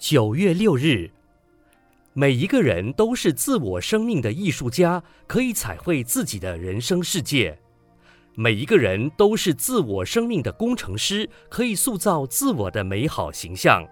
[0.00, 1.10] 九月六日，
[2.14, 7.54] 每一个人都是自我生命的艺术家，可以彩绘自己的人生世界；
[8.34, 13.86] 每一个人都是自我生命的工程师，可以塑造自我的美好形象。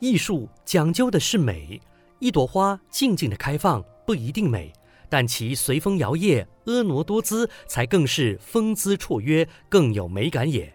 [0.00, 1.80] 艺术讲究的是美，
[2.18, 4.70] 一朵花静静的开放不一定美，
[5.08, 10.70] 但其随风摇曳、婀娜多姿，才更是风姿绰约，更有美感也。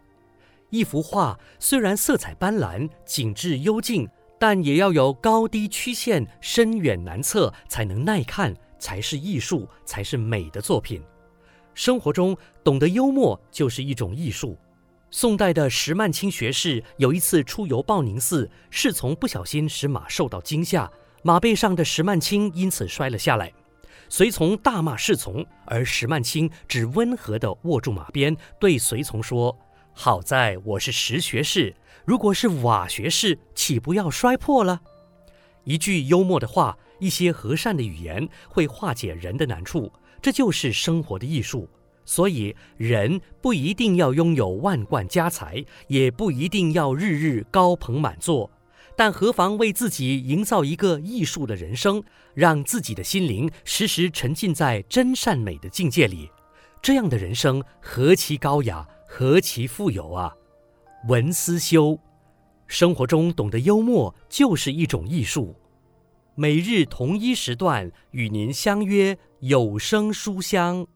[0.72, 4.10] 一幅画虽然色彩斑斓、景致幽静，
[4.42, 11.00] 但也要有高低曲线、深远难测，才能耐看，才是艺术，才是美的作品。
[11.76, 14.58] 生活中懂得幽默就是一种艺术。
[15.12, 23.54] 宋代的石曼青学士有一次出游报宁寺，侍从不小心使马受到惊吓，马背上的石曼青因此摔了下来，
[24.10, 29.56] 随从大骂侍从，而石曼青只温和地握住马鞭，对随从说。
[29.94, 34.82] 好在我是石学士，如果是瓦学士，岂不要摔破了？
[35.66, 41.70] 一句幽默的话，一些和善的语言，会化解人的难处，这就是生活的艺术。
[42.04, 48.50] 所以，人不一定要拥有万贯家财，也不一定要日日高朋满座，
[48.96, 52.04] 但何妨为自己营造一个艺术的人生，
[52.34, 56.32] 让自己的心灵时时沉浸在真善美的境界里，
[56.82, 58.88] 这样的人生何其高雅！
[59.06, 60.34] 何其富有啊！
[61.08, 62.00] 文思修，
[62.72, 65.54] 生活中懂得幽默就是一种艺术。
[66.36, 70.88] 每日同一时段与您相约有声书香。